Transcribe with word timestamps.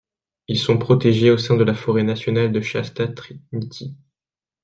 Ils 0.47 0.57
sont 0.57 0.79
protégés 0.79 1.29
au 1.29 1.37
sein 1.37 1.55
de 1.57 1.63
la 1.63 1.75
forêt 1.75 2.01
nationale 2.01 2.51
de 2.51 2.59
Shasta-Trinity. 2.59 3.95